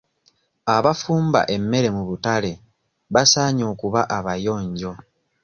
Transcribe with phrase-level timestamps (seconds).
[0.75, 2.51] Abafumba emmere mu butale
[3.13, 4.91] basaanye okuba abayonjo.